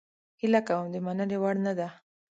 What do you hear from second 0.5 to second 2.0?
کوم د مننې وړ نه ده